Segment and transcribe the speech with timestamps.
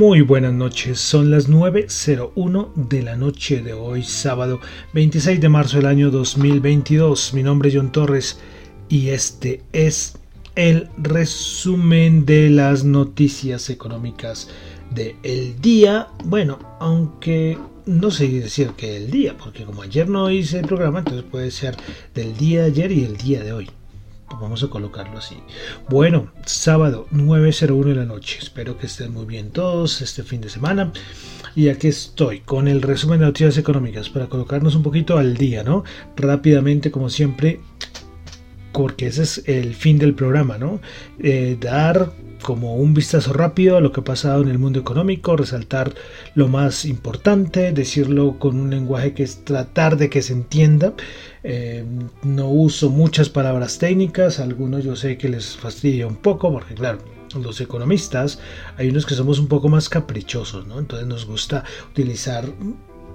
[0.00, 4.58] Muy buenas noches, son las 9.01 de la noche de hoy, sábado
[4.94, 7.34] 26 de marzo del año 2022.
[7.34, 8.40] Mi nombre es John Torres
[8.88, 10.16] y este es
[10.54, 14.48] el resumen de las noticias económicas
[14.90, 16.08] del día.
[16.24, 21.00] Bueno, aunque no sé decir que el día, porque como ayer no hice el programa,
[21.00, 21.76] entonces puede ser
[22.14, 23.70] del día de ayer y el día de hoy
[24.38, 25.36] vamos a colocarlo así.
[25.88, 28.38] Bueno, sábado 9.01 de la noche.
[28.40, 30.92] Espero que estén muy bien todos este fin de semana.
[31.56, 35.64] Y aquí estoy con el resumen de noticias económicas para colocarnos un poquito al día,
[35.64, 35.84] ¿no?
[36.16, 37.60] Rápidamente, como siempre,
[38.72, 40.80] porque ese es el fin del programa, ¿no?
[41.18, 45.36] Eh, dar como un vistazo rápido a lo que ha pasado en el mundo económico,
[45.36, 45.94] resaltar
[46.34, 50.94] lo más importante, decirlo con un lenguaje que es tratar de que se entienda.
[51.42, 51.84] Eh,
[52.22, 56.98] no uso muchas palabras técnicas, algunos yo sé que les fastidia un poco, porque claro,
[57.38, 58.38] los economistas
[58.76, 60.78] hay unos que somos un poco más caprichosos, ¿no?
[60.78, 62.44] Entonces nos gusta utilizar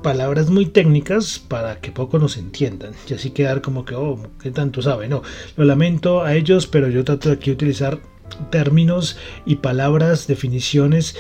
[0.02, 4.52] palabras muy técnicas para que poco nos entiendan y así quedar como que, oh, ¿qué
[4.52, 5.08] tanto sabe?
[5.08, 5.24] No,
[5.58, 8.00] lo lamento a ellos, pero yo trato de aquí utilizar
[8.50, 11.16] términos y palabras, definiciones,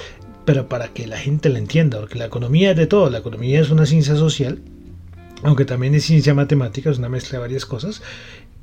[0.45, 3.59] pero para que la gente la entienda, porque la economía es de todo, la economía
[3.59, 4.59] es una ciencia social,
[5.43, 8.01] aunque también es ciencia matemática, es una mezcla de varias cosas,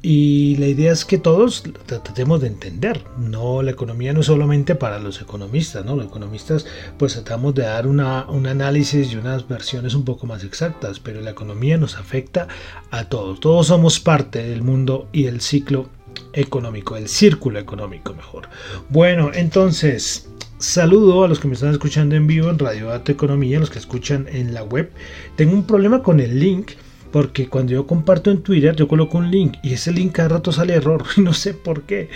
[0.04, 3.04] y la idea es que todos tratemos de entender.
[3.16, 5.94] No, la economía no es solamente para los economistas, ¿no?
[5.94, 6.66] Los economistas
[6.98, 11.20] pues tratamos de dar una, un análisis y unas versiones un poco más exactas, pero
[11.20, 12.48] la economía nos afecta
[12.90, 13.38] a todos.
[13.38, 15.88] Todos somos parte del mundo y del ciclo
[16.32, 18.48] económico, el círculo económico mejor.
[18.88, 20.28] Bueno, entonces,
[20.58, 23.78] saludo a los que me están escuchando en vivo en Radio Data Economía, los que
[23.78, 24.90] escuchan en la web.
[25.36, 26.72] Tengo un problema con el link
[27.10, 30.50] porque cuando yo comparto en Twitter yo coloco un link y ese link cada rato
[30.50, 32.08] sale error no sé por qué.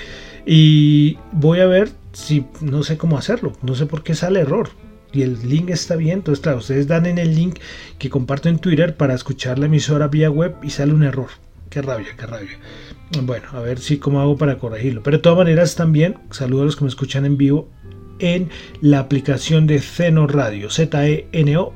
[0.46, 4.70] Y voy a ver si no sé cómo hacerlo, no sé por qué sale error.
[5.12, 7.58] Y el link está bien, entonces claro, ustedes dan en el link
[7.98, 11.28] que comparto en Twitter para escuchar la emisora vía web y sale un error.
[11.70, 12.58] Qué rabia, qué rabia.
[13.22, 15.02] Bueno, a ver si cómo hago para corregirlo.
[15.02, 17.70] Pero de todas maneras también saludo a los que me escuchan en vivo
[18.18, 18.48] en
[18.80, 21.74] la aplicación de Zeno Radio, Z-E-N-O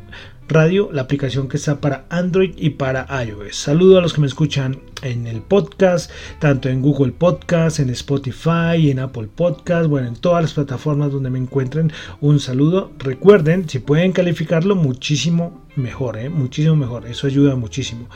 [0.48, 3.54] Radio, la aplicación que está para Android y para iOS.
[3.54, 6.10] Saludo a los que me escuchan en el podcast,
[6.40, 11.30] tanto en Google Podcast, en Spotify, en Apple Podcast, bueno, en todas las plataformas donde
[11.30, 11.92] me encuentren.
[12.20, 12.90] Un saludo.
[12.98, 16.28] Recuerden, si pueden calificarlo, muchísimo mejor, ¿eh?
[16.28, 17.06] muchísimo mejor.
[17.06, 18.08] Eso ayuda muchísimo.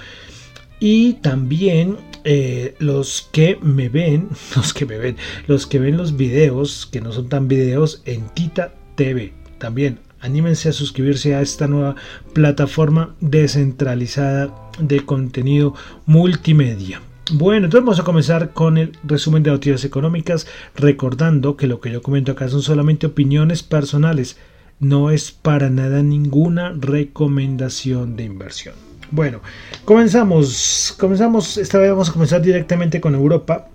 [0.87, 6.19] Y también eh, los que me ven, los que me ven, los que ven los
[6.19, 9.33] videos, que no son tan videos, en Tita TV.
[9.57, 11.97] También anímense a suscribirse a esta nueva
[12.35, 15.75] plataforma descentralizada de contenido
[16.05, 17.01] multimedia.
[17.33, 20.47] Bueno, entonces vamos a comenzar con el resumen de noticias económicas,
[20.77, 24.37] recordando que lo que yo comento acá son solamente opiniones personales,
[24.81, 28.75] no es para nada ninguna recomendación de inversión.
[29.15, 29.43] Bueno,
[29.85, 30.93] comenzamos.
[30.99, 33.69] Comenzamos, esta vez vamos a comenzar directamente con Europa.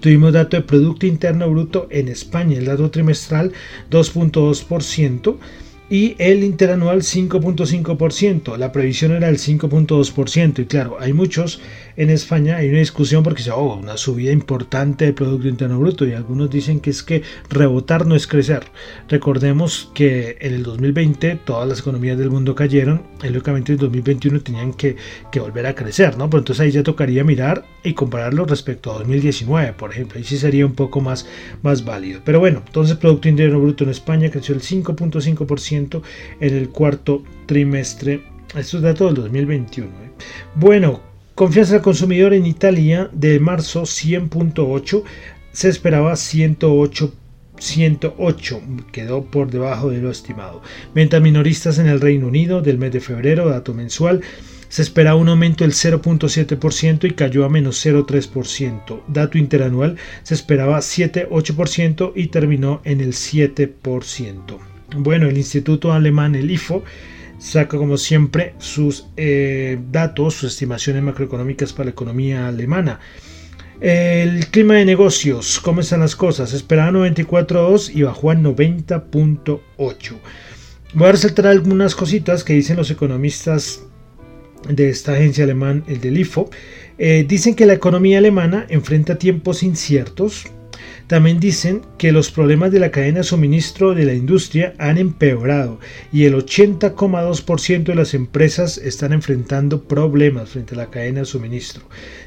[0.00, 3.52] Tuvimos dato de Producto Interno Bruto en España, el dato trimestral
[3.90, 5.36] 2.2%
[5.94, 8.56] y el interanual 5.5%.
[8.56, 11.60] La previsión era el 5.2% y claro, hay muchos
[11.96, 16.04] en España, hay una discusión porque dice, oh, una subida importante del Producto Interno Bruto
[16.04, 18.64] y algunos dicen que es que rebotar no es crecer.
[19.08, 23.82] Recordemos que en el 2020 todas las economías del mundo cayeron y lógicamente en el
[23.82, 24.96] 2021 tenían que,
[25.30, 26.28] que volver a crecer, ¿no?
[26.28, 30.38] Pero entonces ahí ya tocaría mirar y compararlo respecto a 2019, por ejemplo, ahí sí
[30.38, 31.28] sería un poco más,
[31.62, 32.20] más válido.
[32.24, 35.83] Pero bueno, entonces Producto Interno Bruto en España creció el 5.5%
[36.40, 38.22] en el cuarto trimestre.
[38.56, 39.88] Estos datos del 2021.
[39.88, 40.10] ¿eh?
[40.54, 41.00] Bueno,
[41.34, 45.02] confianza del consumidor en Italia de marzo 100.8,
[45.52, 47.12] se esperaba 108
[47.58, 50.62] 108 quedó por debajo de lo estimado.
[50.94, 54.22] Ventas minoristas en el Reino Unido del mes de febrero, dato mensual,
[54.68, 59.02] se esperaba un aumento del 0.7% y cayó a menos 0.3%.
[59.06, 64.73] Dato interanual se esperaba 7.8% y terminó en el 7%.
[64.96, 66.84] Bueno, el instituto alemán, el IFO,
[67.38, 73.00] saca como siempre sus eh, datos, sus estimaciones macroeconómicas para la economía alemana.
[73.80, 76.52] El clima de negocios, ¿cómo están las cosas?
[76.52, 80.14] Esperaba 94.2 y bajó a 90.8.
[80.94, 83.82] Voy a resaltar algunas cositas que dicen los economistas
[84.68, 86.48] de esta agencia alemana, el del IFO.
[86.98, 90.46] Eh, dicen que la economía alemana enfrenta tiempos inciertos,
[91.06, 95.78] también dicen que los problemas de la cadena de suministro de la industria han empeorado
[96.12, 101.84] y el 80,2% de las empresas están enfrentando problemas frente a la cadena de suministro.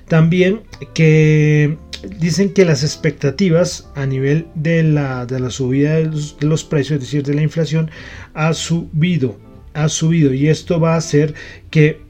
[0.07, 0.61] También
[0.93, 1.77] que
[2.19, 6.63] dicen que las expectativas a nivel de la, de la subida de los, de los
[6.63, 7.89] precios, es decir, de la inflación,
[8.33, 9.39] ha subido,
[9.73, 11.33] ha subido y esto va a hacer
[11.71, 12.06] que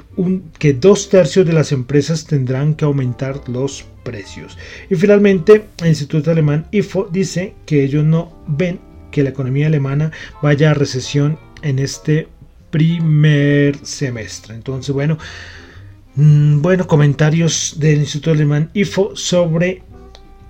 [0.57, 4.57] que dos tercios de las empresas tendrán que aumentar los precios.
[4.89, 8.79] Y finalmente, el Instituto Alemán IFO dice que ellos no ven
[9.11, 10.11] que la economía alemana
[10.41, 12.27] vaya a recesión en este
[12.71, 14.55] primer semestre.
[14.55, 15.17] Entonces, bueno,
[16.15, 19.83] mm, bueno, comentarios del Instituto Alemán IFO sobre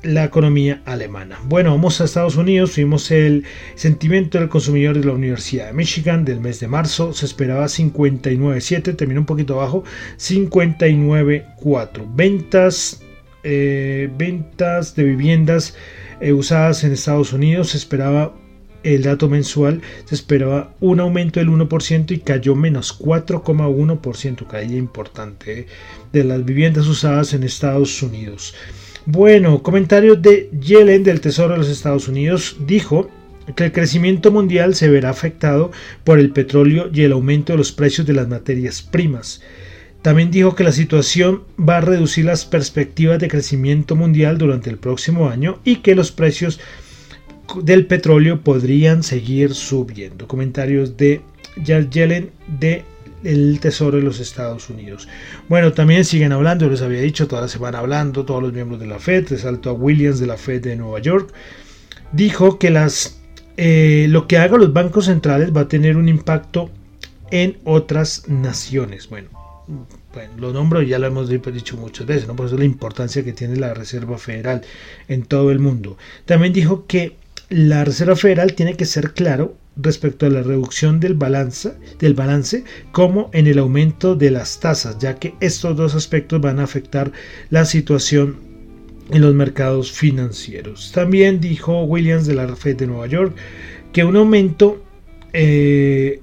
[0.04, 1.40] la economía alemana.
[1.46, 2.76] Bueno, vamos a Estados Unidos.
[2.76, 3.44] Vimos el
[3.76, 7.14] sentimiento del consumidor de la Universidad de Michigan del mes de marzo.
[7.14, 9.84] Se esperaba 59.7, terminó un poquito abajo,
[10.18, 12.16] 59.4.
[12.16, 13.02] Ventas,
[13.44, 15.76] eh, ventas de viviendas
[16.20, 17.70] eh, usadas en Estados Unidos.
[17.70, 18.34] Se esperaba
[18.84, 25.62] el dato mensual, se esperaba un aumento del 1% y cayó menos 4,1%, caída importante
[25.62, 25.68] eh,
[26.14, 28.56] de las viviendas usadas en Estados Unidos.
[29.10, 33.10] Bueno, comentario de Yellen del Tesoro de los Estados Unidos dijo
[33.56, 35.72] que el crecimiento mundial se verá afectado
[36.04, 39.42] por el petróleo y el aumento de los precios de las materias primas.
[40.02, 44.78] También dijo que la situación va a reducir las perspectivas de crecimiento mundial durante el
[44.78, 46.60] próximo año y que los precios
[47.64, 50.28] del petróleo podrían seguir subiendo.
[50.28, 51.22] Comentarios de
[51.64, 52.84] Yellen de
[53.24, 55.08] el Tesoro de los Estados Unidos.
[55.50, 58.80] Bueno, también siguen hablando, yo les había dicho, toda la semana hablando, todos los miembros
[58.80, 61.34] de la Fed, resaltó a Williams de la Fed de Nueva York,
[62.12, 63.20] dijo que las,
[63.58, 66.70] eh, lo que hagan los bancos centrales va a tener un impacto
[67.32, 69.10] en otras naciones.
[69.10, 69.30] Bueno,
[70.14, 72.36] bueno, lo nombro ya lo hemos dicho muchas veces, ¿no?
[72.36, 74.62] por eso la importancia que tiene la Reserva Federal
[75.08, 75.98] en todo el mundo.
[76.26, 77.18] También dijo que
[77.50, 82.64] la Reserva Federal tiene que ser claro respecto a la reducción del balance, del balance
[82.92, 87.12] como en el aumento de las tasas, ya que estos dos aspectos van a afectar
[87.50, 88.38] la situación
[89.12, 90.92] en los mercados financieros.
[90.94, 93.36] También dijo Williams de la Fed de Nueva York
[93.94, 94.84] que un aumento
[95.34, 96.22] eh,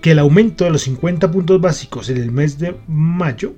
[0.00, 3.54] que el aumento de los 50 puntos básicos en el mes de mayo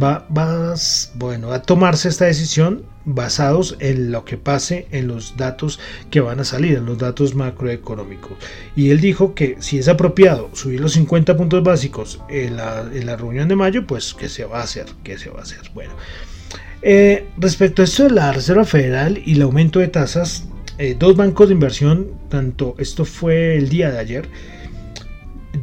[0.00, 0.74] va, va,
[1.14, 5.80] bueno, a tomarse esta decisión basados en lo que pase en los datos
[6.10, 8.32] que van a salir, en los datos macroeconómicos.
[8.76, 13.06] Y él dijo que si es apropiado subir los 50 puntos básicos en la, en
[13.06, 15.70] la reunión de mayo, pues que se va a hacer, que se va a hacer.
[15.74, 15.92] Bueno,
[16.82, 20.46] eh, respecto a esto de la Reserva Federal y el aumento de tasas,
[20.78, 24.28] eh, dos bancos de inversión, tanto esto fue el día de ayer,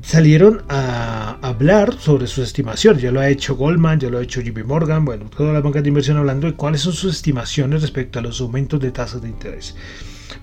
[0.01, 3.01] salieron a hablar sobre sus estimaciones.
[3.01, 5.83] Ya lo ha hecho Goldman, ya lo ha hecho JP Morgan, bueno, todas las bancas
[5.83, 9.29] de inversión hablando de cuáles son sus estimaciones respecto a los aumentos de tasas de
[9.29, 9.75] interés.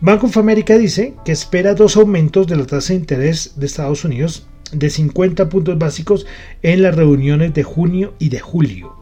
[0.01, 4.05] Bank of America dice que espera dos aumentos de la tasa de interés de Estados
[4.05, 6.27] Unidos de 50 puntos básicos
[6.63, 8.97] en las reuniones de junio y de julio.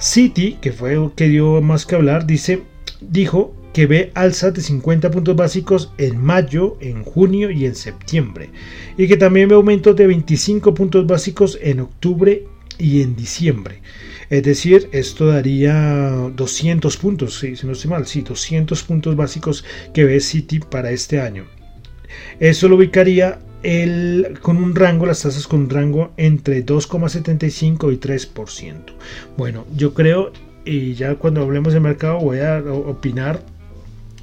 [0.00, 2.62] Citi, que fue el que dio más que hablar, dice,
[3.00, 8.50] dijo que ve alzas de 50 puntos básicos en mayo, en junio y en septiembre,
[8.96, 12.44] y que también ve aumentos de 25 puntos básicos en octubre
[12.78, 13.82] y en diciembre.
[14.30, 20.04] Es decir, esto daría 200 puntos, si no estoy mal, sí, 200 puntos básicos que
[20.04, 21.44] ve City para este año.
[22.38, 27.96] Eso lo ubicaría el, con un rango, las tasas con un rango entre 2,75 y
[27.96, 28.74] 3%.
[29.36, 30.32] Bueno, yo creo,
[30.64, 33.42] y ya cuando hablemos de mercado voy a opinar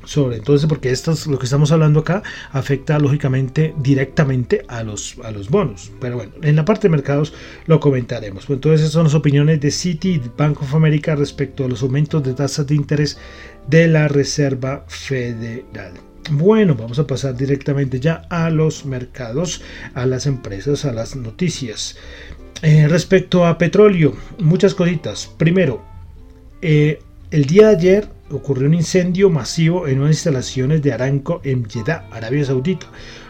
[0.07, 5.17] sobre entonces porque esto es lo que estamos hablando acá afecta lógicamente directamente a los
[5.23, 7.33] a los bonos pero bueno en la parte de mercados
[7.65, 11.67] lo comentaremos pues entonces son las opiniones de Citi y Bank of America respecto a
[11.67, 13.17] los aumentos de tasas de interés
[13.67, 15.93] de la Reserva Federal
[16.31, 19.61] bueno, vamos a pasar directamente ya a los mercados,
[19.93, 21.95] a las empresas, a las noticias.
[22.61, 25.31] Eh, respecto a petróleo, muchas cositas.
[25.37, 25.85] Primero,
[26.61, 26.99] eh,
[27.31, 32.07] el día de ayer ocurrió un incendio masivo en unas instalaciones de Aramco en Jeddah,
[32.12, 32.88] Arabia Saudita,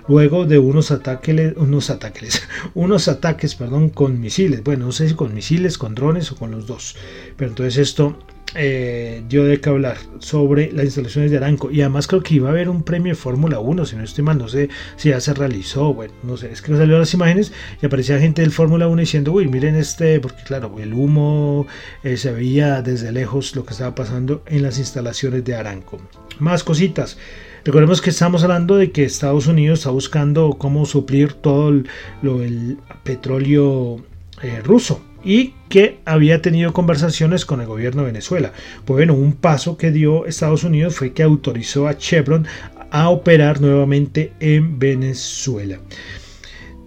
[0.08, 2.44] luego de unos ataques, unos ataques,
[2.75, 4.63] unos ataques, perdón, con misiles.
[4.63, 6.96] Bueno, no sé si con misiles, con drones o con los dos.
[7.36, 8.18] Pero entonces esto
[8.56, 11.70] eh, dio de que hablar sobre las instalaciones de Aranco.
[11.72, 14.24] Y además creo que iba a haber un premio de Fórmula 1, si no estoy
[14.24, 17.51] mal, no sé si ya se realizó, bueno, no sé, es que salieron las imágenes
[17.82, 21.68] y aparecía gente del Fórmula 1 diciendo, uy, miren este, porque claro, el humo
[22.04, 26.00] eh, se veía desde lejos lo que estaba pasando en las instalaciones de Aranco.
[26.39, 27.18] Más cositas.
[27.66, 31.88] Recordemos que estamos hablando de que Estados Unidos está buscando cómo suplir todo el,
[32.22, 33.98] lo, el petróleo
[34.42, 38.53] eh, ruso y que había tenido conversaciones con el gobierno de Venezuela.
[38.86, 42.48] Pues bueno, un paso que dio Estados Unidos fue que autorizó a Chevron
[42.91, 45.79] a operar nuevamente en Venezuela.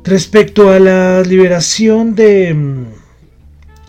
[0.04, 2.84] Respecto a la liberación de mm,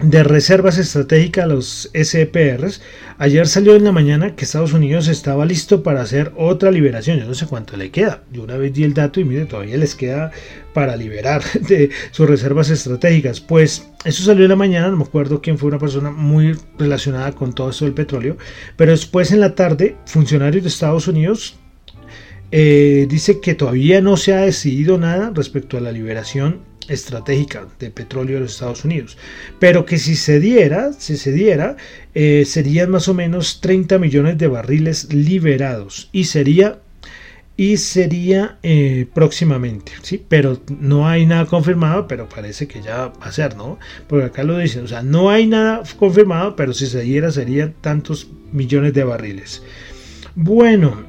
[0.01, 2.81] de reservas estratégicas, los SPRs,
[3.17, 7.19] ayer salió en la mañana que Estados Unidos estaba listo para hacer otra liberación.
[7.19, 8.23] Yo no sé cuánto le queda.
[8.31, 10.31] Yo una vez di el dato y mire, todavía les queda
[10.73, 13.39] para liberar de sus reservas estratégicas.
[13.39, 17.31] Pues eso salió en la mañana, no me acuerdo quién fue una persona muy relacionada
[17.33, 18.37] con todo esto del petróleo.
[18.77, 21.57] Pero después en la tarde, funcionarios de Estados Unidos
[22.51, 27.89] eh, dice que todavía no se ha decidido nada respecto a la liberación estratégica de
[27.89, 29.17] petróleo de los Estados Unidos,
[29.59, 31.77] pero que si se diera, si se diera,
[32.13, 36.79] eh, serían más o menos 30 millones de barriles liberados y sería
[37.57, 43.27] y sería eh, próximamente, sí, pero no hay nada confirmado, pero parece que ya va
[43.27, 43.77] a ser, ¿no?
[44.07, 47.75] Porque acá lo dicen, o sea, no hay nada confirmado, pero si se diera serían
[47.81, 49.61] tantos millones de barriles.
[50.33, 51.03] Bueno,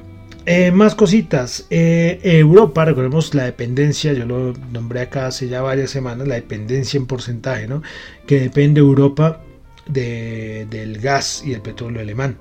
[0.45, 1.65] eh, más cositas.
[1.69, 6.97] Eh, Europa, recordemos la dependencia, yo lo nombré acá hace ya varias semanas, la dependencia
[6.97, 7.81] en porcentaje, ¿no?
[8.27, 9.41] Que depende Europa
[9.87, 12.37] del gas y el petróleo alemán.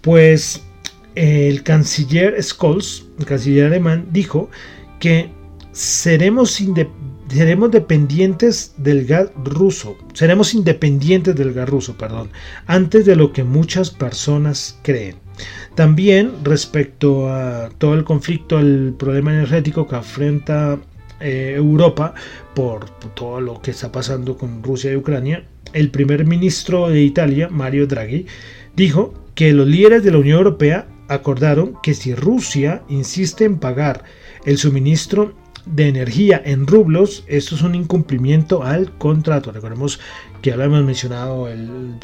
[0.00, 0.62] Pues
[1.14, 4.50] el canciller Scholz, el canciller alemán, dijo
[5.00, 5.30] que
[5.72, 6.62] seremos,
[7.28, 12.30] seremos dependientes del gas ruso, seremos independientes del gas ruso, perdón,
[12.66, 15.16] antes de lo que muchas personas creen.
[15.74, 20.78] También respecto a todo el conflicto, el problema energético que afrenta
[21.20, 22.14] eh, Europa
[22.54, 27.48] por, todo lo que está pasando con Rusia y Ucrania, el primer ministro de Italia,
[27.48, 28.26] Mario Draghi,
[28.74, 34.04] dijo que los líderes de la Unión Europea acordaron que si Rusia insiste en pagar
[34.44, 35.34] el suministro
[35.74, 39.52] de energía en rublos, esto es un incumplimiento al contrato.
[39.52, 40.00] Recordemos
[40.42, 41.98] que ya lo hemos mencionado en,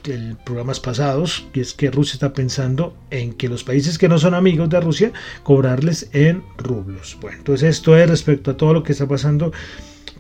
[0.45, 4.35] programas pasados, que es que Rusia está pensando en que los países que no son
[4.35, 7.17] amigos de Rusia cobrarles en rublos.
[7.21, 9.53] Bueno, entonces esto es respecto a todo lo que está pasando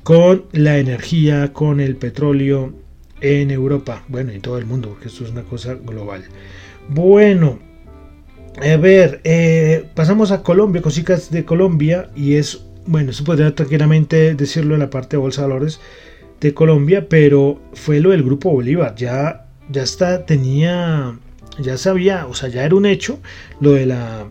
[0.02, 2.74] con la energía, con el petróleo
[3.20, 6.24] en Europa, bueno, en todo el mundo, porque esto es una cosa global.
[6.88, 7.58] Bueno,
[8.62, 14.34] a ver, eh, pasamos a Colombia, cositas de Colombia, y es, bueno, se podría tranquilamente
[14.34, 15.80] decirlo en la parte de bolsa de valores
[16.40, 18.94] de Colombia, pero fue lo del Grupo Bolívar.
[18.96, 21.16] Ya, ya está, tenía,
[21.58, 23.18] ya sabía, o sea, ya era un hecho
[23.60, 24.26] lo de la,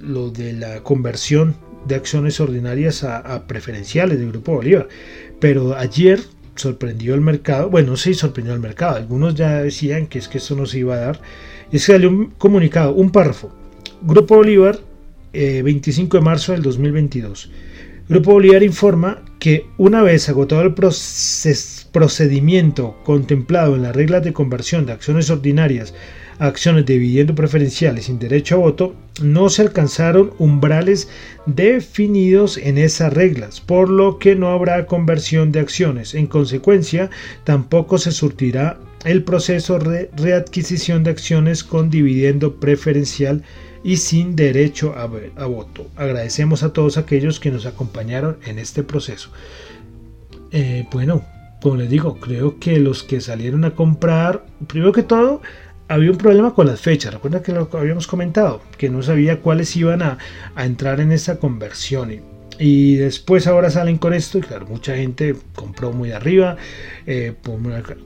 [0.00, 1.54] lo de la conversión
[1.86, 4.88] de acciones ordinarias a, preferenciales del Grupo Bolívar.
[5.38, 6.20] Pero ayer
[6.54, 10.54] sorprendió el mercado, bueno, sí sorprendió el mercado, algunos ya decían que es que eso
[10.56, 11.20] no se iba a dar.
[11.72, 13.54] Y es que salió un comunicado, un párrafo.
[14.02, 14.78] Grupo Bolívar,
[15.32, 17.50] 25 eh, de marzo del 2022.
[18.10, 24.84] Grupo Bolívar informa que una vez agotado el procedimiento contemplado en las reglas de conversión
[24.84, 25.94] de acciones ordinarias
[26.40, 31.08] a acciones de dividendo preferenciales sin derecho a voto, no se alcanzaron umbrales
[31.46, 36.16] definidos en esas reglas, por lo que no habrá conversión de acciones.
[36.16, 37.10] En consecuencia,
[37.44, 43.44] tampoco se surtirá el proceso de readquisición de acciones con dividendo preferencial
[43.82, 45.06] y sin derecho a,
[45.46, 45.88] voto.
[45.96, 49.30] Agradecemos a todos aquellos que nos acompañaron en este proceso.
[50.52, 51.24] Eh, bueno,
[51.62, 55.40] como les digo, creo que los que salieron a comprar, primero que todo,
[55.88, 57.12] había un problema con las fechas.
[57.12, 60.18] Recuerda que lo habíamos comentado, que no sabía cuáles iban a,
[60.56, 62.22] entrar en esa conversión.
[62.58, 66.56] Y, después ahora salen con esto y claro, mucha gente compró muy arriba
[67.06, 67.58] eh, por,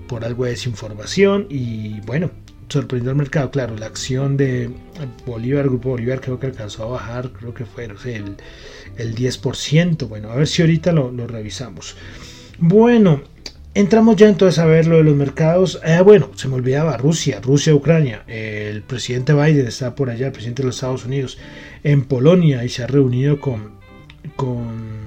[0.06, 2.30] por algo de desinformación y bueno,
[2.74, 3.50] sorprendió al mercado.
[3.50, 4.70] Claro, la acción de
[5.26, 8.36] Bolívar, Grupo Bolívar, creo que alcanzó a bajar, creo que fue el,
[8.96, 10.08] el 10%.
[10.08, 11.96] Bueno, a ver si ahorita lo, revisamos.
[12.58, 13.22] Bueno,
[13.74, 15.80] entramos ya entonces a ver lo de los mercados.
[15.84, 18.24] Eh, bueno, se me olvidaba Rusia, Rusia, Ucrania.
[18.26, 21.38] el presidente Biden está por allá, el presidente de los Estados Unidos,
[21.82, 23.74] en Polonia y se ha reunido con,
[24.36, 25.04] con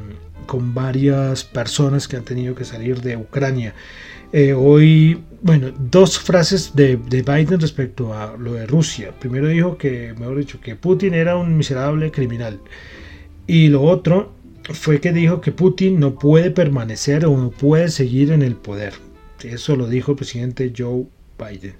[0.47, 3.75] con varias personas que han tenido que salir de Ucrania.
[4.33, 9.11] Eh, hoy, bueno, dos frases de, de, Biden respecto a lo de Rusia.
[9.19, 12.59] Primero dijo que, mejor dicho, que Putin era un miserable criminal.
[13.47, 14.33] Y lo otro
[14.73, 18.93] fue que dijo que Putin no puede permanecer o no puede seguir en el poder.
[19.43, 21.05] Eso lo dijo el presidente Joe
[21.37, 21.75] Biden.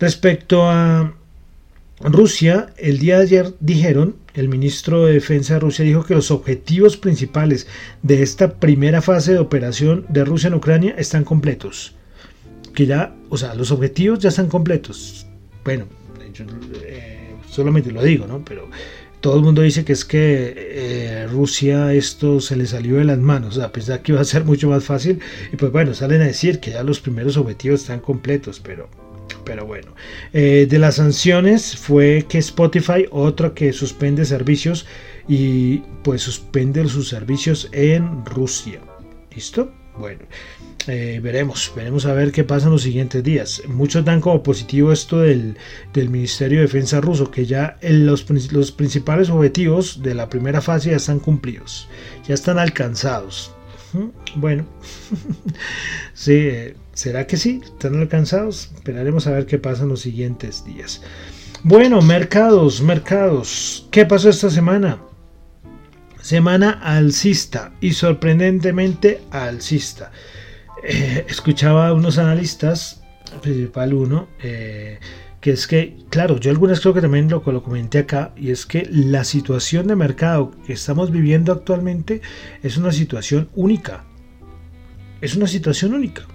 [0.00, 1.14] Respecto a
[2.00, 6.30] Rusia, el día de ayer dijeron, el ministro de Defensa de Rusia dijo que los
[6.30, 7.66] objetivos principales
[8.02, 11.94] de esta primera fase de operación de Rusia en Ucrania están completos.
[12.74, 15.26] Que ya, o sea, los objetivos ya están completos.
[15.64, 15.86] Bueno,
[16.34, 16.44] yo,
[16.84, 18.44] eh, solamente lo digo, ¿no?
[18.44, 18.68] Pero
[19.22, 23.18] todo el mundo dice que es que eh, Rusia esto se le salió de las
[23.18, 26.20] manos, o sea, pensaba que iba a ser mucho más fácil y pues bueno, salen
[26.20, 28.90] a decir que ya los primeros objetivos están completos, pero
[29.44, 29.94] pero bueno.
[30.32, 34.86] Eh, de las sanciones fue que Spotify, otro que suspende servicios
[35.28, 38.80] y pues suspende sus servicios en Rusia.
[39.34, 39.70] ¿Listo?
[39.98, 40.20] Bueno,
[40.88, 43.62] eh, veremos, veremos a ver qué pasa en los siguientes días.
[43.66, 45.56] Muchos dan como positivo esto del,
[45.94, 50.96] Ministerio de Defensa ruso, que ya los, los principales objetivos de la primera fase ya
[50.96, 51.88] están cumplidos,
[52.28, 53.55] ya están alcanzados.
[54.34, 54.66] Bueno,
[56.14, 57.60] sí, eh, ¿será que sí?
[57.64, 58.70] ¿Están alcanzados?
[58.74, 61.02] Esperaremos a ver qué pasa en los siguientes días.
[61.62, 63.88] Bueno, mercados, mercados.
[63.90, 64.98] ¿Qué pasó esta semana?
[66.20, 70.12] Semana alcista y sorprendentemente alcista.
[70.82, 73.02] Eh, escuchaba a unos analistas,
[73.42, 74.98] principal uno, eh,
[75.46, 78.66] que es que, claro, yo algunas creo que también lo, lo comenté acá, y es
[78.66, 82.20] que la situación de mercado que estamos viviendo actualmente
[82.64, 84.06] es una situación única.
[85.20, 86.26] Es una situación única.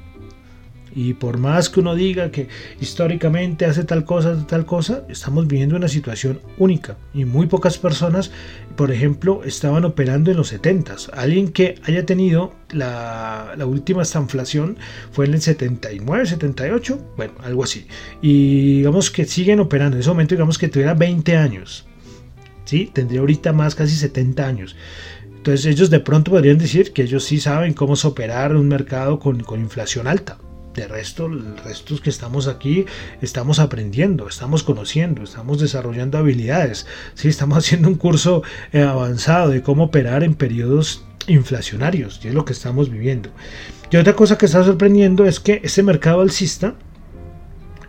[0.94, 2.48] Y por más que uno diga que
[2.80, 6.98] históricamente hace tal cosa, tal cosa, estamos viviendo una situación única.
[7.14, 8.32] Y muy pocas personas,
[8.76, 10.96] por ejemplo, estaban operando en los 70.
[11.14, 14.78] Alguien que haya tenido la, última estanflación
[15.12, 17.88] fue en el 79, 78, bueno, algo así.
[18.22, 19.96] Y digamos que siguen operando.
[19.96, 21.86] En ese momento, digamos que tuviera 20 años.
[22.66, 22.90] ¿sí?
[22.94, 24.76] Tendría ahorita más, casi 70 años.
[25.42, 29.42] Entonces ellos de pronto podrían decir que ellos sí saben cómo operar un mercado con,
[29.42, 30.38] con inflación alta.
[30.74, 32.86] De resto, el resto que estamos aquí,
[33.22, 36.88] estamos aprendiendo, estamos conociendo, estamos desarrollando habilidades.
[37.14, 37.28] ¿sí?
[37.28, 42.46] Estamos haciendo un curso eh, avanzado de cómo operar en periodos inflacionarios, y es lo
[42.46, 43.30] que estamos viviendo.
[43.92, 46.76] Y otra cosa que está sorprendiendo es que este mercado alcista,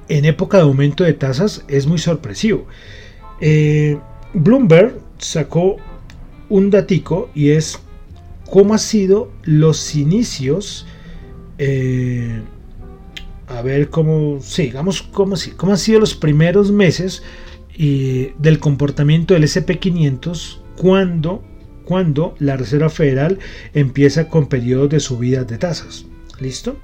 [0.09, 2.67] en época de aumento de tasas, es muy sorpresivo.
[3.41, 3.99] Eh,
[4.35, 5.77] Bloomberg sacó
[6.49, 7.79] un datico y es
[8.51, 10.87] cómo han sido los inicios
[11.59, 12.43] eh,
[13.59, 17.23] a ver cómo, sí, digamos, cómo, cómo han sido los primeros meses
[17.75, 21.45] y del comportamiento del SP500 cuando,
[21.85, 23.39] cuando la Reserva Federal
[23.75, 26.07] empieza con periodos de subidas de tasas.
[26.41, 26.79] ¿Listo?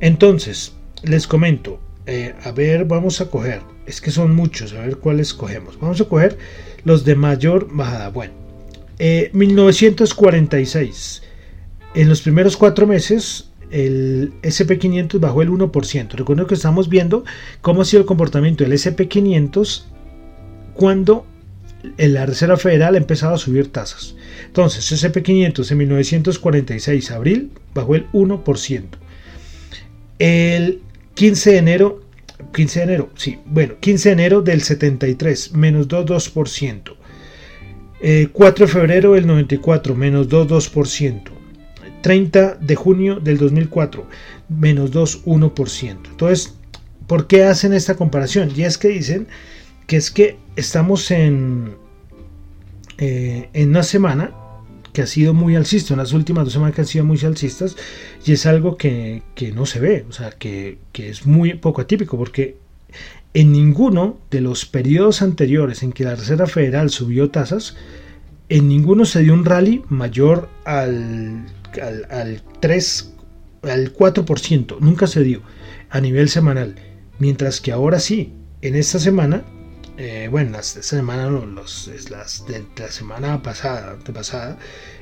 [0.00, 4.96] Entonces, les comento, eh, a ver, vamos a coger, es que son muchos, a ver
[4.96, 5.78] cuáles cogemos.
[5.78, 6.38] Vamos a coger
[6.84, 8.08] los de mayor bajada.
[8.08, 8.32] Bueno,
[8.98, 11.22] 1946.
[11.22, 11.26] Eh,
[12.00, 16.12] en los primeros cuatro meses el SP500 bajó el 1%.
[16.12, 17.24] Recuerden que estamos viendo
[17.60, 19.84] cómo ha sido el comportamiento del SP500
[20.74, 21.26] cuando
[21.98, 22.98] la Reserva Federal ha
[23.34, 24.14] a subir tasas.
[24.46, 28.84] Entonces, SP500 en 1946, abril, bajó el 1%.
[30.18, 30.80] El
[31.14, 32.00] 15 de enero,
[32.54, 36.94] 15 de enero, sí, bueno, 15 de enero del 73, menos 2,2%.
[38.32, 41.35] 4 de febrero del 94, menos 2,2%.
[42.02, 44.06] 30 de junio del 2004,
[44.48, 45.96] menos 2,1%.
[46.10, 46.54] Entonces,
[47.06, 48.50] ¿por qué hacen esta comparación?
[48.54, 49.28] Y es que dicen
[49.86, 51.74] que es que estamos en,
[52.98, 54.32] eh, en una semana
[54.92, 57.76] que ha sido muy alcista, en las últimas dos semanas que han sido muy alcistas,
[58.24, 59.22] y es algo que,
[59.54, 62.56] no se ve, o sea, que, que es muy poco atípico, porque
[63.34, 67.76] en ninguno de los periodos anteriores en que la Reserva Federal subió tasas,
[68.48, 71.44] en ninguno se dio un rally mayor al
[71.80, 73.14] al, 3,
[73.62, 75.42] al 4%, nunca se dio
[75.90, 76.74] a nivel semanal,
[77.18, 79.44] mientras que ahora sí, en esta semana,
[79.98, 84.58] eh, bueno, esta semana, los, las, de, la semana pasada, pasada,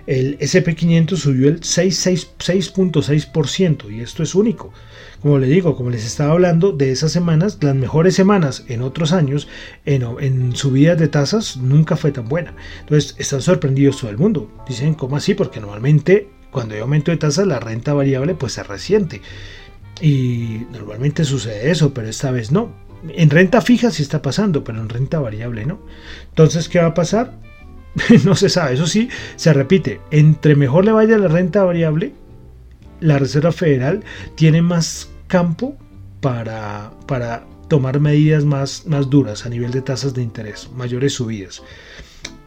[0.06, 4.72] el SP500 subió el 6.6% y esto es único.
[5.20, 9.12] Como le digo, como les estaba hablando de esas semanas, las mejores semanas en otros
[9.12, 9.48] años
[9.86, 12.54] en, en subidas de tasas nunca fue tan buena.
[12.80, 14.52] Entonces están sorprendidos todo el mundo.
[14.68, 15.32] Dicen, ¿cómo así?
[15.34, 19.20] Porque normalmente cuando hay aumento de tasas, la renta variable pues se resiente.
[20.00, 22.72] Y normalmente sucede eso, pero esta vez no.
[23.08, 25.80] En renta fija sí está pasando, pero en renta variable no.
[26.30, 27.34] Entonces, ¿qué va a pasar?
[28.24, 28.74] no se sabe.
[28.74, 30.00] Eso sí, se repite.
[30.12, 32.14] Entre mejor le vaya la renta variable,
[33.00, 34.04] la Reserva Federal
[34.36, 35.76] tiene más campo
[36.20, 41.62] para, para tomar medidas más, más duras a nivel de tasas de interés, mayores subidas.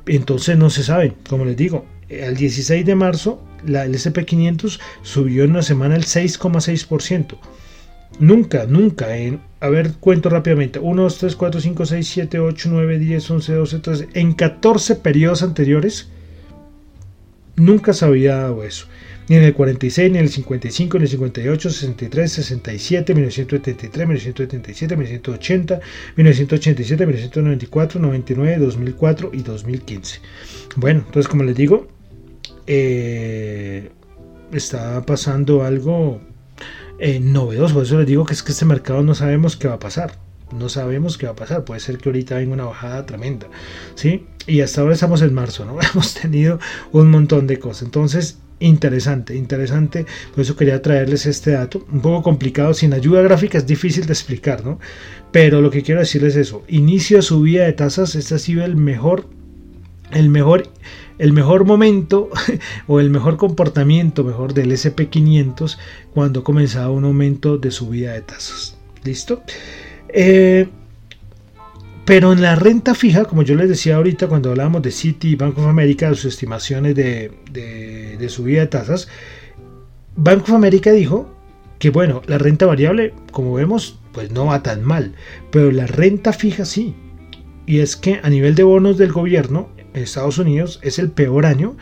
[0.06, 5.44] Entonces no se sabe, como les digo, al 16 de marzo la, el SP500 subió
[5.44, 7.38] en una semana el 6,6%.
[8.20, 12.70] Nunca, nunca, en, a ver, cuento rápidamente, 1, 2, 3, 4, 5, 6, 7, 8,
[12.72, 16.10] 9, 10, 11, 12, 13, en 14 periodos anteriores,
[17.56, 18.88] nunca se había dado eso.
[19.30, 24.08] Ni en el 46, ni en el 55, ni en el 58, 63, 67, 1973,
[24.08, 25.80] 1977, 1980,
[26.16, 30.20] 1987, 1994, 99, 2004 y 2015.
[30.78, 31.88] Bueno, entonces como les digo,
[32.68, 33.92] eh,
[34.52, 36.22] está pasando algo
[37.00, 37.76] eh, novedoso.
[37.76, 40.20] Por eso les digo que es que este mercado no sabemos qué va a pasar.
[40.58, 41.66] No sabemos qué va a pasar.
[41.66, 43.48] Puede ser que ahorita venga una bajada tremenda.
[43.96, 44.26] ¿sí?
[44.46, 45.78] Y hasta ahora estamos en marzo, ¿no?
[45.94, 46.60] Hemos tenido
[46.92, 47.84] un montón de cosas.
[47.84, 50.06] Entonces, interesante, interesante.
[50.34, 51.86] Por eso quería traerles este dato.
[51.92, 54.80] Un poco complicado, sin ayuda gráfica es difícil de explicar, ¿no?
[55.32, 56.64] Pero lo que quiero decirles es eso.
[56.68, 58.16] Inicio subida de tasas.
[58.16, 59.28] Este ha sido el mejor,
[60.12, 60.64] el mejor
[61.18, 62.30] el mejor momento
[62.88, 65.78] o el mejor comportamiento mejor del SP500
[66.14, 68.78] cuando comenzaba un aumento de subida de tasas.
[69.04, 69.42] ¿Listo?
[70.10, 70.68] Eh,
[72.06, 75.36] pero en la renta fija, como yo les decía ahorita cuando hablábamos de Citi y
[75.36, 79.08] Bank of America, sus estimaciones de, de subida de tasas,
[80.16, 81.30] Bank of America dijo
[81.80, 85.14] que bueno, la renta variable, como vemos, pues no va tan mal,
[85.52, 86.96] pero la renta fija sí.
[87.66, 89.70] Y es que a nivel de bonos del gobierno,
[90.04, 91.78] Estados Unidos es el peor año,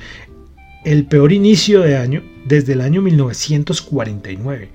[0.84, 4.69] el peor inicio de año desde el año 1949.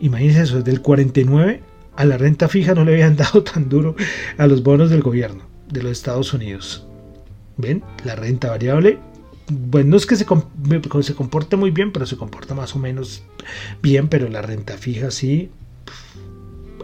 [0.00, 1.62] Imagínense eso, desde el 49
[1.94, 3.96] a la renta fija no le habían dado tan duro
[4.38, 6.86] a los bonos del gobierno de los Estados Unidos.
[7.56, 7.82] ¿Ven?
[8.04, 8.98] La renta variable,
[9.48, 13.22] bueno, no es que se, se comporte muy bien, pero se comporta más o menos
[13.82, 15.50] bien, pero la renta fija sí,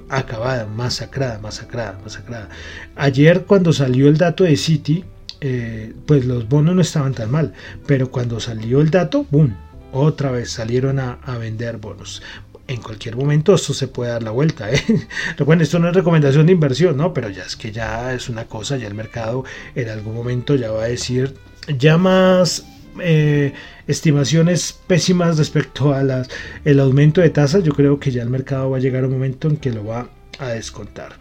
[0.08, 2.48] acabada, masacrada, masacrada, masacrada.
[2.96, 5.04] Ayer cuando salió el dato de Citi,
[5.40, 7.54] eh, pues los bonos no estaban tan mal,
[7.86, 9.56] pero cuando salió el dato, ¡boom!
[9.92, 12.22] Otra vez salieron a, vender bonos
[12.66, 14.70] en cualquier momento esto se puede dar la vuelta.
[14.70, 14.82] ¿eh?
[15.46, 17.14] Bueno, esto no es recomendación de inversión, ¿no?
[17.14, 20.70] Pero ya es que ya es una cosa, ya el mercado en algún momento ya
[20.70, 21.34] va a decir,
[21.78, 22.66] ya más
[23.00, 23.54] eh,
[23.86, 26.28] estimaciones pésimas respecto a las,
[26.64, 29.14] el aumento de tasas, yo creo que ya el mercado va a llegar a un
[29.14, 31.14] momento en que lo va a descontar.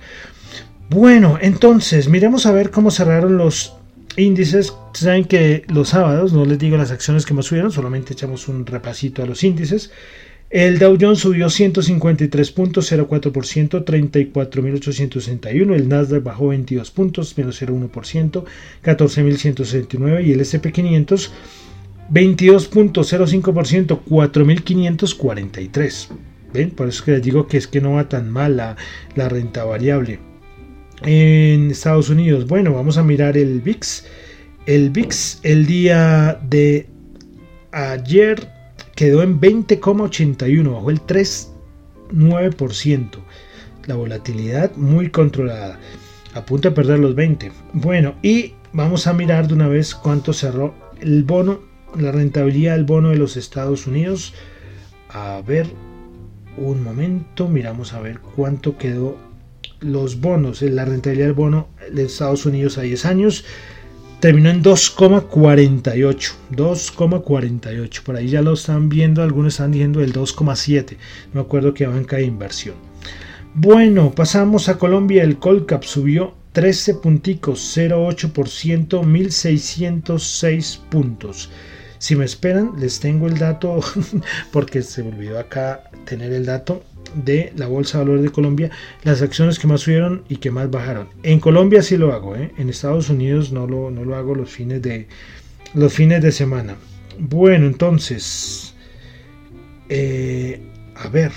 [0.89, 3.77] Bueno, entonces miremos a ver cómo cerraron los
[4.17, 8.47] índices, saben que los sábados, no les digo las acciones que más subieron, solamente echamos
[8.47, 9.91] un repasito a los índices.
[10.49, 15.75] El Dow Jones subió 153.04%, 34.861.
[15.75, 18.45] El Nasdaq bajó 22 puntos, menos 0.1%,
[18.83, 20.25] 14.169.
[20.25, 21.29] Y el SP500
[22.09, 26.07] 22.05%, 4.543.
[26.53, 26.71] ¿Ven?
[26.71, 28.77] Por eso que les digo que es que no va tan mal la
[29.27, 30.21] renta variable
[31.03, 32.47] en Estados Unidos.
[32.47, 34.05] Bueno, vamos a mirar el VIX.
[34.65, 36.89] El VIX el día de
[37.71, 38.51] ayer
[38.95, 43.09] quedó en 20,81, bajó el 3,9%.
[43.85, 45.79] La volatilidad muy controlada.
[46.33, 47.51] A punto de perder los 20.
[47.73, 51.61] Bueno, y vamos a mirar de una vez cuánto cerró el bono,
[51.95, 54.33] la rentabilidad del bono de los Estados Unidos.
[55.09, 55.67] A ver,
[56.57, 59.26] un momento, miramos a ver cuánto quedó
[59.79, 63.45] los bonos, la rentabilidad del bono de Estados Unidos a 10 años
[64.19, 66.31] terminó en 2,48.
[66.51, 68.03] 2,48.
[68.03, 70.97] Por ahí ya lo están viendo, algunos están diciendo el 2,7.
[71.33, 72.75] Me acuerdo que banca de inversión.
[73.53, 75.23] Bueno, pasamos a Colombia.
[75.23, 81.49] El Colcap subió 13 punticos, 0,8%, 1606 puntos.
[81.99, 83.79] Si me esperan, les tengo el dato
[84.51, 86.83] porque se me olvidó acá tener el dato
[87.15, 88.71] de la Bolsa de Valores de Colombia,
[89.03, 91.07] las acciones que más subieron y que más bajaron.
[91.23, 92.51] En Colombia sí lo hago, ¿eh?
[92.57, 95.07] en Estados Unidos no lo, no lo hago los fines de,
[95.73, 96.75] los fines de semana.
[97.19, 98.75] Bueno, entonces,
[99.89, 100.61] eh,
[100.95, 101.31] a ver,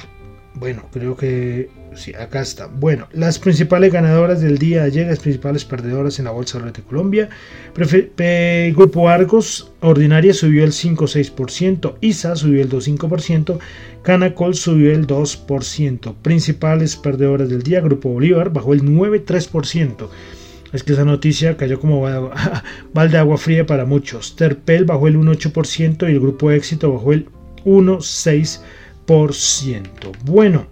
[0.54, 2.66] bueno, creo que sí, acá está.
[2.66, 6.82] Bueno, las principales ganadoras del día de ayer, las principales perdedoras en la Bolsa de
[6.82, 7.28] Colombia.
[8.74, 13.58] Grupo Argos Ordinaria subió el 5,6%, ISA subió el 2,5%,
[14.02, 16.14] Canacol subió el 2%.
[16.22, 20.08] Principales perdedoras del día, Grupo Bolívar bajó el 9,3%.
[20.72, 22.02] Es que esa noticia cayó como
[22.94, 24.36] balde de agua fría para muchos.
[24.36, 27.26] Terpel bajó el 1,8% y el Grupo Éxito bajó el
[27.64, 28.62] 1,6%.
[30.24, 30.68] Bueno,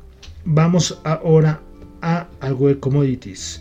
[0.50, 1.60] Vamos ahora
[2.00, 3.60] a algo de commodities.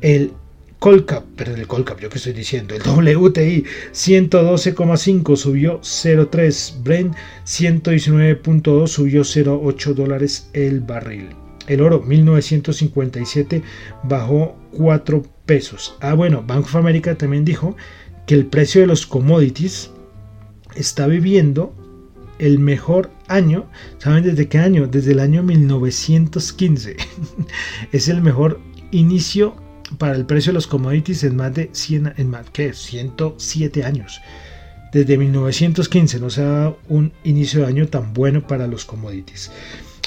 [0.00, 0.32] El
[0.78, 8.86] Colcap, perdón, el Colcap, yo que estoy diciendo, el WTI 112,5 subió 0,3, Brent 119,2
[8.86, 11.30] subió 0,8 dólares el barril.
[11.66, 13.64] El oro 1957
[14.04, 15.96] bajó 4 pesos.
[16.00, 17.76] Ah, bueno, Bank of America también dijo
[18.28, 19.90] que el precio de los commodities
[20.76, 21.74] está viviendo
[22.38, 23.66] el mejor año.
[23.98, 24.86] ¿Saben desde qué año?
[24.86, 26.96] Desde el año 1915.
[27.92, 29.56] es el mejor inicio
[29.98, 32.72] para el precio de los commodities en más de 100, en más, ¿qué?
[32.74, 34.20] 107 años.
[34.92, 39.50] Desde 1915 no se ha dado un inicio de año tan bueno para los commodities.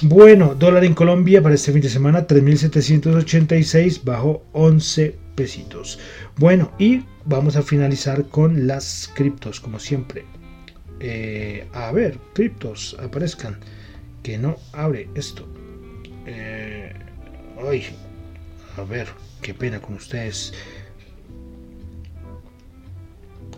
[0.04, 6.00] Bueno, dólar en Colombia para este fin de semana 3.786 bajo 11 pesitos.
[6.38, 10.26] Bueno, y vamos a finalizar con las criptos, como siempre.
[11.04, 13.58] Eh, a ver, criptos aparezcan.
[14.22, 15.48] Que no abre esto.
[16.28, 16.94] Eh,
[17.68, 17.86] ay,
[18.78, 19.08] a ver,
[19.42, 20.54] qué pena con ustedes.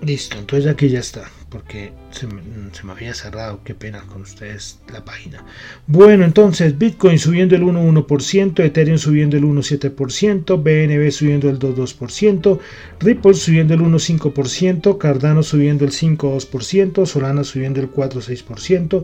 [0.05, 5.05] Listo, entonces aquí ya está porque se me, había cerrado, qué pena con ustedes la
[5.05, 5.45] página.
[5.85, 12.59] Bueno, entonces Bitcoin subiendo el 1,1%, Ethereum subiendo el 1,7%, BNB subiendo el 2,2%,
[12.99, 19.03] Ripple subiendo el 1,5%, Cardano subiendo el 5,2%, Solana subiendo el 4,6%,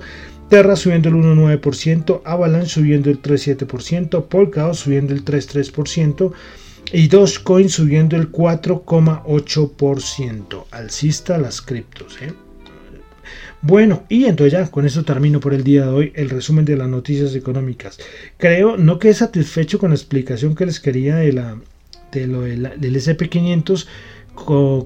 [0.50, 6.34] Terra subiendo el 1,9%, Avalanche subiendo el 3,7%, Polkadot subiendo el 3,3%,
[6.92, 10.66] y Dogecoin subiendo el 4,8%.
[10.72, 12.18] Alcista las criptos.
[12.22, 12.34] ¿eh?
[13.62, 16.78] Bueno, y entonces ya con eso termino por el día de hoy el resumen de
[16.78, 18.00] las noticias económicas.
[18.38, 21.58] Creo, no quedé satisfecho con la explicación que les quería de la,
[22.12, 23.86] del SP500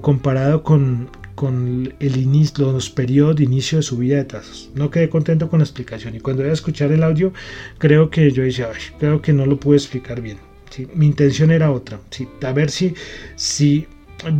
[0.00, 4.70] comparado con, con el inicio, los periodos de inicio de subida de tasas.
[4.74, 7.32] No quedé contento con la explicación y cuando voy a escuchar el audio
[7.78, 10.38] creo que yo decía, creo que no lo pude explicar bien.
[10.94, 12.00] Mi intención era otra.
[12.42, 12.94] A ver si,
[13.36, 13.86] si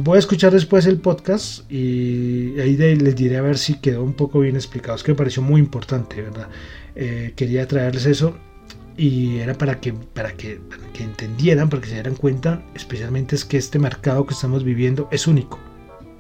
[0.02, 4.14] voy a escuchar después el podcast y ahí les diré a ver si quedó un
[4.14, 4.96] poco bien explicado.
[4.96, 6.48] Es que me pareció muy importante, ¿verdad?
[6.96, 8.36] Eh, quería traerles eso
[8.96, 13.34] y era para que, para que, para que entendieran, para que se dieran cuenta, especialmente
[13.34, 15.58] es que este mercado que estamos viviendo es único,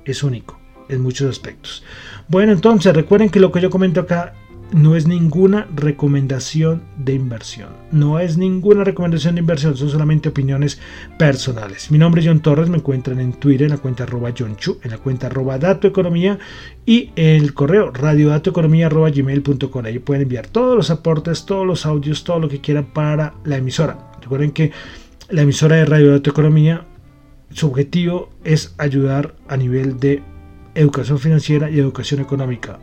[0.04, 1.84] es único en muchos aspectos.
[2.28, 4.34] Bueno, entonces recuerden que lo que yo comento acá
[4.74, 7.68] no es ninguna recomendación de inversión.
[7.92, 10.80] No es ninguna recomendación de inversión, son solamente opiniones
[11.16, 11.92] personales.
[11.92, 14.80] Mi nombre es John Torres, me encuentran en Twitter en la cuenta arroba John Chu,
[14.82, 16.40] en la cuenta arroba Economía
[16.84, 19.84] y en el correo radiodatoeconomía arroba gmail.com.
[19.84, 23.58] Ahí pueden enviar todos los aportes, todos los audios, todo lo que quieran para la
[23.58, 24.10] emisora.
[24.22, 24.72] Recuerden que
[25.28, 26.84] la emisora de Radio Dato Economía,
[27.50, 30.20] su objetivo es ayudar a nivel de
[30.74, 32.80] educación financiera y educación económica.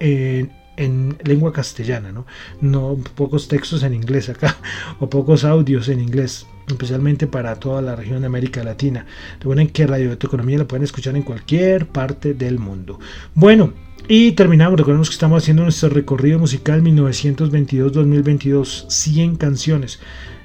[0.00, 2.26] En en lengua castellana, ¿no?
[2.60, 4.56] No pocos textos en inglés acá
[4.98, 9.04] o pocos audios en inglés, especialmente para toda la región de América Latina.
[9.38, 12.98] Recuerden que Radio Economía la pueden escuchar en cualquier parte del mundo.
[13.34, 13.74] Bueno,
[14.08, 20.00] y terminamos, recordemos que estamos haciendo nuestro recorrido musical 1922-2022, 100 canciones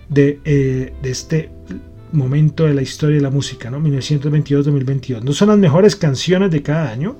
[0.09, 1.51] de, eh, de este
[2.11, 3.79] momento de la historia de la música, ¿no?
[3.79, 5.23] 1922-2022.
[5.23, 7.17] No son las mejores canciones de cada año,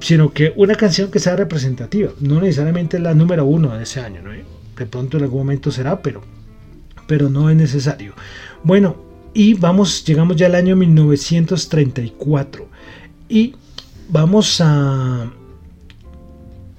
[0.00, 4.22] sino que una canción que sea representativa, no necesariamente la número uno de ese año,
[4.76, 6.22] de pronto en algún momento será, pero,
[7.06, 8.14] pero no es necesario.
[8.64, 8.96] Bueno,
[9.34, 12.66] y vamos, llegamos ya al año 1934
[13.28, 13.54] y
[14.08, 15.30] vamos a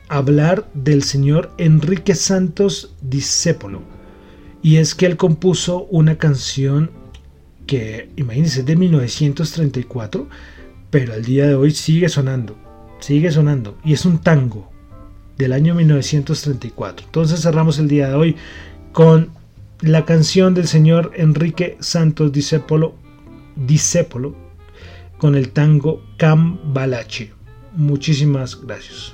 [0.10, 3.82] hablar del señor Enrique Santos Discépolo.
[4.64, 6.92] Y es que él compuso una canción
[7.68, 10.28] que, imagínense, es de 1934,
[10.90, 12.61] pero al día de hoy sigue sonando
[13.02, 14.72] sigue sonando y es un tango
[15.38, 17.06] del año 1934.
[17.06, 18.36] Entonces cerramos el día de hoy
[18.94, 19.30] con
[19.82, 22.96] la canción del señor Enrique Santos Discépolo,
[23.56, 24.36] Discépolo
[25.18, 27.34] con el tango Cambalache.
[27.76, 29.14] Muchísimas gracias.